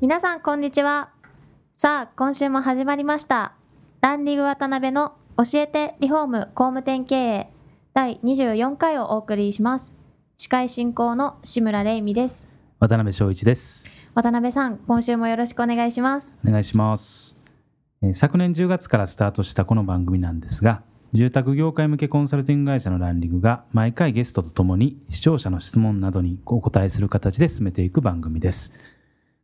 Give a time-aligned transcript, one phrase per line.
[0.00, 1.10] 皆さんこんにちは。
[1.76, 3.52] さあ今週も始まりました。
[4.00, 7.50] ランリグ渡辺の教えてリフォーム工務店経営
[7.92, 9.94] 第24回をお送りします。
[10.38, 12.48] 司会進行の志村玲美です。
[12.78, 13.90] 渡辺翔一です。
[14.14, 16.38] 渡辺さん今週もよろしくお願いします。
[16.46, 17.36] お願いします、
[18.00, 20.82] えー昨年10月からスタートしたこの番組なんですが
[21.12, 28.72] 住宅業界向けコンサルティング会社のランリグが毎回ゲストとともに視聴者の質問などにお答えする形で進めていく番組です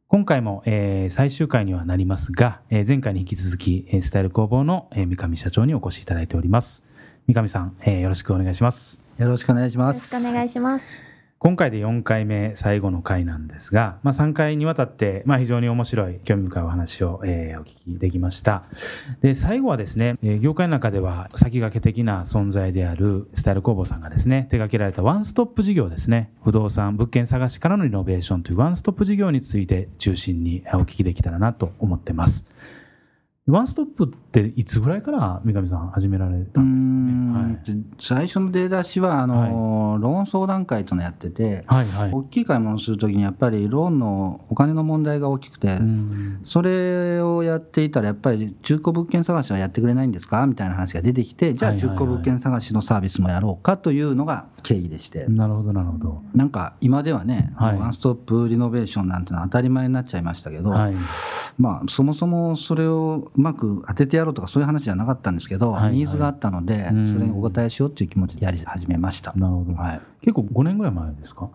[0.09, 6.85] 今回も、えー最終回にはなりますが、えー前回に引き続き、えースタイル工房の、えー三上社長にお越しいただいております。
[7.27, 9.01] 三上さん、えーよろしくお願いします。
[9.19, 10.15] よろしくお願いしよます。
[10.15, 11.06] ろしくお願いします
[11.47, 18.65] 今回で4回目最後の回なんですが、まあ、3回にわたって、まあ、非常に面白い興味深いお話を、えーお聞きできました。
[19.21, 26.33] で最後はですね、業界の中では先駆け的な存在であるスタイル工房さんがですね手掛けられたワンストップ事業ですね。
[26.43, 32.45] 不動産物件探しからのリノベーションというワンストップ事業について中心にお聞きできたらなと思ってます。
[33.49, 37.63] ワンストップっていつぐらいから三上さん始められたんですかね？
[37.65, 37.97] うーん。
[38.03, 42.03] 最初の出だしはあの、ローン相談会というのをやってて、はいはい。
[42.03, 46.41] はい大きい買い物をするときにやっぱりローンのお金の問題が大きくて、うん。
[46.43, 50.45] それをやっていたらやっぱり中古物件探しはやってくれないんですか？
[50.49, 51.97] みたいな話が出てきてじゃあはいはいはい。
[51.99, 55.25] 中古物件探しのサービスもやろうかというのが経緯でして。
[55.29, 56.23] なるほどなるほど。
[56.35, 57.79] なんか今ではね、はい。
[57.79, 60.97] ワンストップリノベーションなんてのは当たり前になっちゃいましたけど、はい
[61.59, 65.95] まあ、そもそもそれをうまく当ててやろうとかそういう話じゃなかったんですけど、はいはい。
[65.95, 67.07] ニーズがあったので、うん。
[67.07, 69.33] それにお答えしようという気持ちでやり始めました。
[69.35, 71.51] なるほど、はい、結構5年ぐらい前ですか？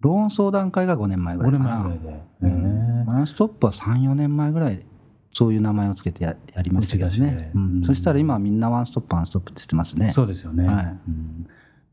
[0.00, 1.62] ローン相談会が5年前ぐ5らいかな。
[1.62, 4.84] 5年前ぐらいで、うん、ワンストップは3、4年前ぐらい、
[5.32, 7.62] そういう名前をつけてややりましたけどね、うん。
[7.62, 7.84] うん。
[7.84, 10.10] そしたら今はみんなワンストップ、ワンストップって言ってますね。
[10.10, 10.86] そうですよね、はい。
[10.86, 11.46] うん。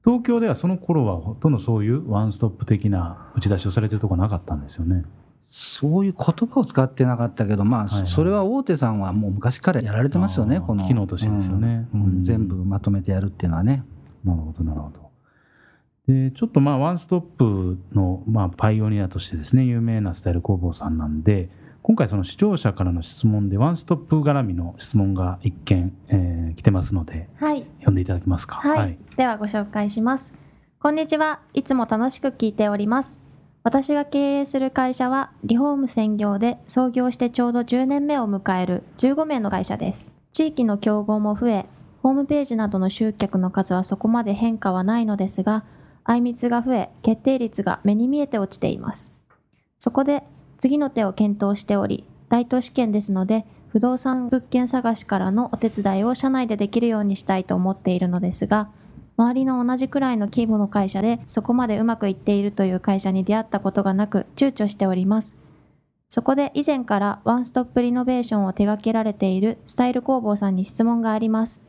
[0.03, 5.03] 東京ではその頃はほとんどそういうワンストップ的な打ち出しをされてるところなかったんですよね
[5.50, 8.08] そういう言葉を使ってなかったけど、まあ、はいはい。
[8.08, 10.88] それは大手さんはもう昔からやられてますよね、この。
[10.88, 11.88] 機能としてですよね。
[11.94, 12.04] うん。
[12.04, 12.24] うん。
[12.24, 13.84] 全部まとめてやるっていうのはね。
[14.24, 15.10] なるほどなるほど。
[16.08, 21.50] でちょっとまあワンストップのまあパイオニアとしてですね有名なスタイル工房さんなんで
[21.84, 27.64] 今回その視聴者からの質問でワンストップ絡みの質問が一件、えー来てますのではい。
[27.78, 28.56] 読んでいただけますか？
[28.56, 30.34] はい、ではご紹介します。
[30.80, 31.42] こんにちは。
[31.54, 33.29] いつも楽しく聞いております。
[33.62, 40.14] 私が経営する会社はリフォーム専業で創業してちょうど10年目を迎える15名の会社です。
[40.31, 41.66] 地域の競合も増え、
[42.02, 45.66] ホームページなどの集客の数はそこまで変化はないのですが、
[46.06, 49.14] あいみつが増え、決定率が目に見えて落ちています。
[49.78, 50.24] そこで
[50.58, 58.69] 次の手を検討しており、大都市圏ですので、不動産物件探しからのお手伝いを社内でできるようにしたいと思っているのですが、
[59.19, 65.35] 周りの同じくらいの規模の会社でそこまでうまくいっているという会社に出会ったことがなく躊躇しております。
[66.07, 71.62] そこで以前からワンストップリノベーションを手掛けられているスタイル工房さんに質問があります。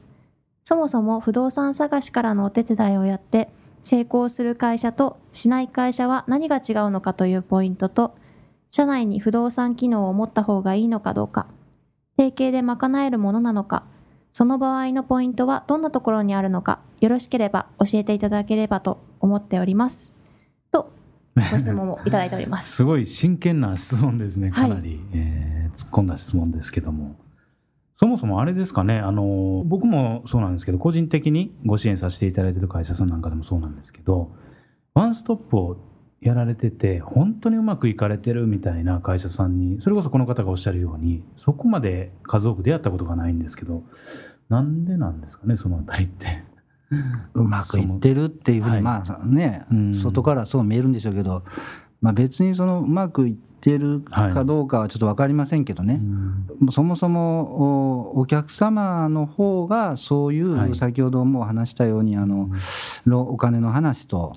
[0.63, 3.49] そもそも不動産探しからのお手伝いをやって
[3.83, 8.15] 成功する会社としない会社は何が違うのかというポイントと、
[8.71, 11.49] 社内に不動産機能を持った方がいいのかどうか、
[12.17, 13.83] 提携で賄えるものなのか、
[14.33, 20.15] その場合のポイントはどんなところにあるのか、よろしければ教えていただければと思っております。
[20.71, 20.93] と、
[21.35, 22.73] ご質問をいただいております。
[22.77, 27.17] すごい真剣な質問ですね、はいかなり、えー突っ込んだ質問ですけども、
[27.97, 34.33] そもそもあれですかね、あの僕もそうなんですけど、個人的にご支援させていただいている会社さんなんかでもそうなんですけど、
[34.95, 35.77] ワンストップを
[36.21, 43.83] やられてて、本当にうまくいかれてるみたいな会社さんに、それこそこの方がおっしゃるように、そこまで数多く出会ったことがないんですけど、
[44.49, 46.27] なんでなんですかね、そのあたりって。
[47.35, 51.45] うまくいってるっていうふうに、はいまあね、うん外からそう見えるんでしょうけど、
[52.01, 56.01] まあ、別にそのうまくいってるかどうかはちょっと分かりませんけどね、
[56.71, 60.71] そもそもおお客様の方がそういはい。
[60.71, 62.49] う先ほども話したようにあの
[63.05, 64.33] ろお金の話と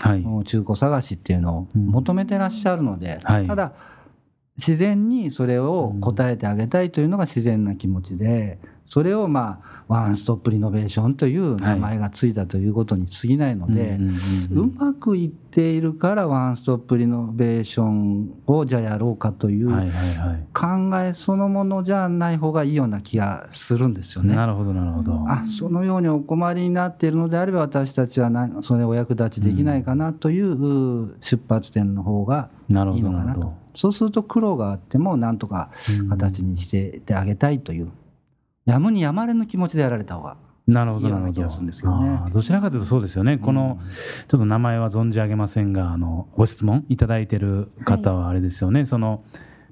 [0.45, 1.85] 中古探しっていうのをうん。
[1.87, 3.47] 求めてらっしゃるので、はい。
[3.47, 3.73] ただ
[4.57, 13.99] 自然にそれを答えてあげたいというのが自然な気持ちでそれをまあワンストップリノベーションという名前がついたということに過ぎないので、
[14.51, 19.69] うまくいっているからワンストップリノベーションをじゃあやろうかという
[20.53, 24.35] 考えそのものじゃない方がいいような気がするんですよね。
[24.35, 25.25] なるほどなるほど。
[25.27, 33.53] あそのようにお困りになっているのであれば私たちはなそれお役立ちできないかなという出発点の方がいいのかなと。
[33.75, 35.71] そうすると苦労があってもなんとか
[36.09, 37.89] 形にしててあげたいという。
[38.65, 43.79] やむにやまれぬ気持ちでやられた方がなるほどなるほど、ね、どちらかというとそうですよね、うん、この
[44.29, 49.23] ちょっと名前は存じ上げませんがあのご質問いただいてる方はあれですよね、はい、その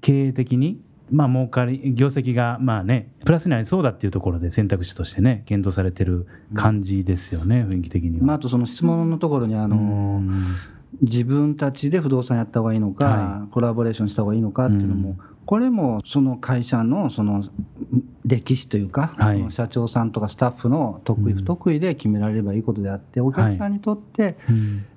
[0.01, 8.25] 経営的にまあ儲かり業績がまあねプラスになりそうだっていうところで選択肢としてね検討されてる感じですよね、うん、雰囲気的には。
[8.25, 9.79] まあ、あとその質問のところにあの、う
[10.19, 10.55] ん。
[11.01, 17.43] 自分たちで不動産やった方がいいのか、はい、コラボレーションした方がいいのかっていうのも、これもその会社のその
[18.25, 24.37] 歴史というか、はい、社長さんとかスタッフの得意不得意で決められればいいことであって、お客さんにとって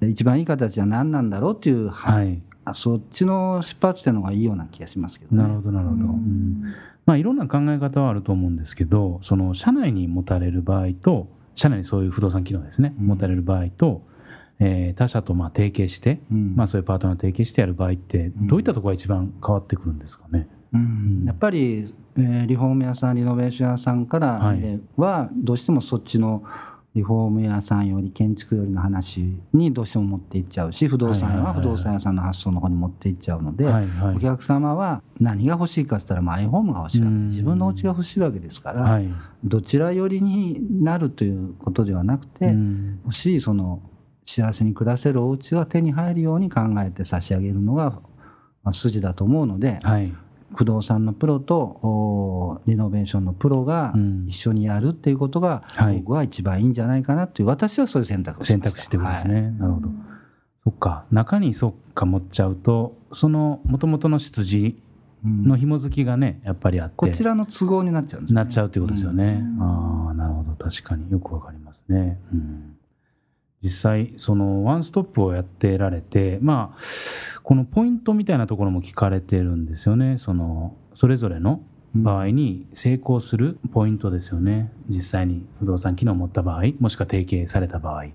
[0.02, 2.42] 一番いい形は何なんだろうっていう、はい、
[2.72, 6.62] そっちの出発点の方がいいような気がしますけど、ね、なるほどなるほど、うん、
[7.06, 14.02] まあいろんな考え方はあると思うんですけどその社内に持たれる場合と社内にそういう不動産機能ですね、うん、持たれる場合と
[14.60, 20.48] えー、他社とまあ提携して、うん、まあ、そういうパートナー提携してやる場合ってどういったところが一番変わってくるんですかね？
[20.74, 24.54] うん、やっぱり、えー、リフォーム屋さんリノベーション屋さんから
[24.96, 26.44] はどうしてもそっちの
[26.94, 33.66] リフォーム屋さんより建築よりの話にどうしても持っていっちゃうし不動産屋は不動産屋さんの発想の方に持っていっちゃうので、
[34.16, 39.08] お客様は何が欲しいかっつったらマイホームが欲しいわけで自分のお家が欲しいわけですから、はい、
[39.42, 42.54] どちら寄りになるということではなくて
[43.04, 43.82] 欲しいその
[44.24, 48.00] 幸せに暮らせるお家が手に入るように考えて差し上げるのが
[48.72, 50.14] 筋だと思うので、はい、
[50.54, 53.94] 不動産のプロとリノベーションのプロが
[54.26, 55.64] 一緒にやるっていうことが、
[55.98, 59.88] 僕は一番いいんじゃないかなという、私はそういう選択を選択肢ってことですね、はい、なるほど。
[60.64, 61.04] そっか。
[61.10, 64.74] 中にそっか持っちゃうとそのもともとの出自
[65.24, 70.52] の紐付きがねやっぱりあってこちらの都合になっちゃうんです、ね、なっちゃうっていうことですよね、うん、ああなるほど。
[70.52, 71.10] 確かに。
[71.10, 72.18] よくわかりますね。
[72.32, 72.76] うん。
[73.62, 76.80] 実際そのワンストップをやってられてまあ
[77.44, 80.16] このポイントみたいなところも聞かれてるんですよね。
[80.16, 81.60] そのそれぞれの
[81.94, 84.72] 場合に成功するポイントですよね。
[84.88, 88.06] 実際に不動産機能を持った場合もしくは提携された場合。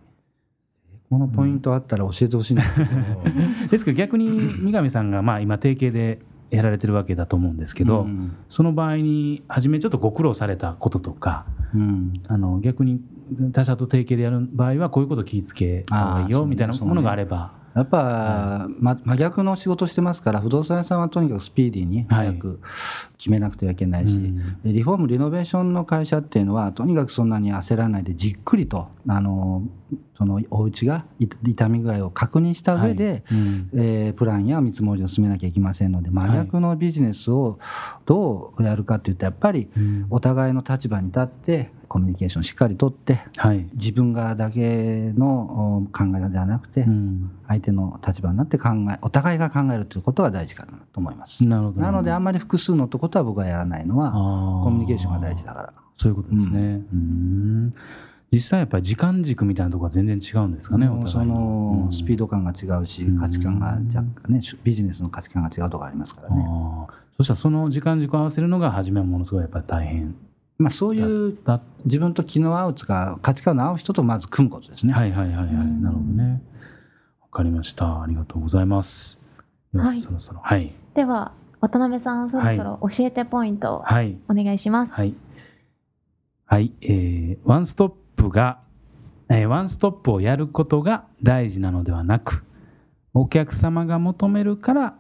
[1.12, 4.30] このポイントあったら教えてほしいん ですけど、ですけど逆に
[4.60, 13.02] 三上さんがまあ今提携でやられてるわけだと思うんですけど、うん、その場合に初めちょっとご苦労されたこととか、うん、あの逆に
[13.54, 17.59] 他社と提携でやる場合はこういうこと気をつけた方がいいよみたいなものがあれば。
[17.76, 22.60] やっぱ、はい、ま、真逆の仕事してますから不動産屋さんはとにかくスピーディーに早く
[23.18, 29.64] 決めなくてはいけないし、はい、リフォームリノベーションの会社っていうのはとにかくそんなに焦らないでじっくりとあの
[30.18, 33.24] そのお家が痛み具合を確認した上で、はい。
[33.32, 37.58] うん、えー、プランや見積もりを進めなきゃいけませんので真逆のビジネスを
[38.06, 39.70] どうやるかというとやっぱり
[40.10, 51.46] お互いの立場に立ってコミュニケーションしっかりとって、はい、自分がだけの考えではなくて、うん、相手の立場になって考えお互いが考えるということが大事かなと思います。
[51.46, 54.12] なのであんまり複数のってことは僕はやらないのは
[54.64, 55.74] コミュニケーションが大事だから。
[55.98, 56.60] そういうことですね。
[56.94, 57.74] うん。
[58.32, 66.46] 実際やっぱり時間軸みたいなところは全然違うんですかね、そのスピード感が違うし、価値観が若干ね、ビジネスの価値観が違うところありますからね。
[67.18, 70.16] そしたらその時間軸を合わせるのが初めはものすごいやっぱり大変
[70.60, 71.38] まあ、そういう
[71.86, 74.92] 自分と気の合うつか価値観の合う人とまず組むことですね。
[74.92, 76.44] はいはいはいはい、なるほどね。
[77.22, 78.02] わかりました。
[78.02, 79.20] ありがとうございます。
[79.74, 80.74] はい、そろそろはい。
[80.94, 83.86] では渡辺さんそろそろ教えてポイントを
[84.28, 84.94] お願いします。
[84.94, 85.16] はい。
[86.46, 88.60] はい、はい、えー、ワンストップが、
[89.30, 92.44] えー、ワンストップをやることが大事なのではなく、
[93.14, 94.96] お客様が求めるから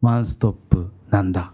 [0.00, 1.52] ワンストップなんだ。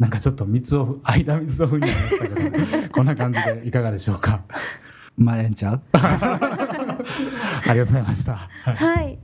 [0.00, 2.50] なんかちょっと蜜を間蜜を踏んでましたけ
[2.88, 4.40] どこんな感じでいかがでしょうか？
[5.16, 5.80] まあええんちゃう？
[5.92, 5.98] あ
[7.66, 9.18] りがとうございましたはい。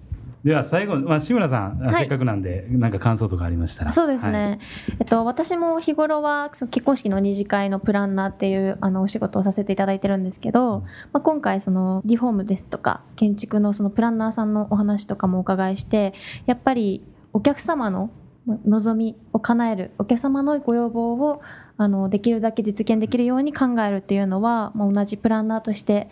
[0.45, 3.91] では最後、まあ、志村さん、はい、せっかくなんで何か感想とかありましたら？
[3.91, 4.59] そうですね、はい、
[5.01, 10.81] えっと、私も日頃は結婚式の二次会のプランナーっていうあのお仕事をさせていただいてるんですけど、
[11.13, 16.13] まあ、今回そのリフォームですとか建築のそのプランナーさんのお話とかもお伺いして
[16.45, 17.03] やっぱり
[17.33, 18.11] お客様の
[18.47, 21.43] 望みを叶えるお客様のご要望を
[21.77, 26.09] あのできるだけ実現できるように考えるっていうのは、まあ、同じプランナーとして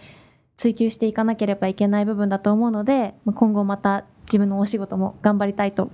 [0.57, 5.91] 追求していかなければいけない部分だと思うので今後また自分のお仕事も頑張りたいと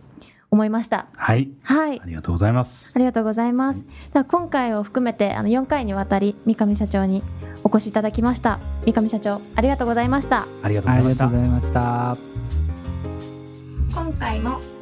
[0.50, 1.06] 思いました。
[1.16, 1.50] はい。
[1.62, 2.06] はいあ。
[2.06, 2.92] りがとうございます。
[2.94, 3.84] ありがとうございます。
[4.12, 7.22] では今回を含めてあの4回にわたり三上社長に
[7.62, 8.58] お越しいただきました。
[8.84, 10.46] 三上社長ありがとうございました。
[10.62, 11.46] ありがとうございましたありがとうご。
[11.46, 12.16] ざいました。
[13.94, 14.60] 今回も